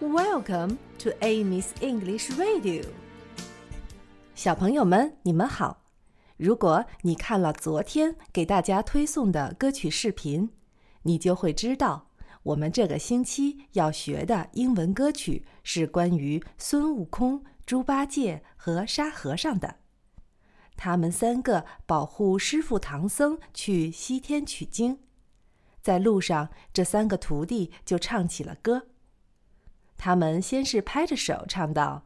[0.00, 2.86] Welcome to Amy's English Radio。
[4.34, 5.82] 小朋友们，你们好！
[6.38, 10.48] 如果你看了昨天给大家推送的歌曲视频，
[11.02, 12.08] 你就会知道，
[12.44, 19.76] 我们这个星期要学的英文歌曲是关于孙悟空、猪八戒和沙和尚的。
[20.76, 25.00] 他们三个保护师傅唐僧去西天取经，
[25.82, 28.86] 在路上，这三个徒弟就唱起了歌。
[30.00, 32.04] 他们先是拍着手唱道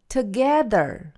[0.09, 1.13] together.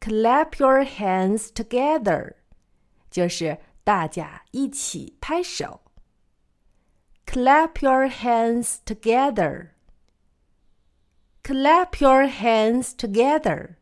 [0.00, 2.34] Clap your hands together，
[3.10, 5.82] 就是大家一起拍手。
[7.26, 9.68] Clap your hands together.
[11.42, 13.76] Clap your hands together.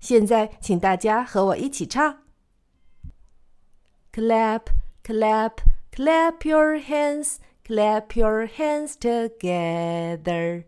[0.00, 2.22] 现在，请大家和我一起唱。
[4.12, 4.66] Clap,
[5.02, 5.58] clap,
[5.92, 10.64] clap your hands, clap your hands together.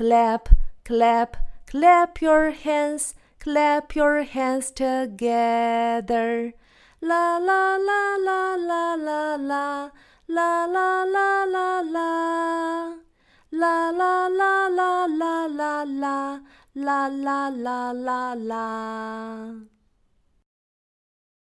[0.00, 0.48] Clap,
[0.82, 6.54] clap, clap your hands, clap your hands together.
[7.02, 9.90] La la la la la la la,
[10.26, 12.94] la la la la la.
[13.52, 16.40] La la la la la la la,
[16.74, 19.79] la la la la la.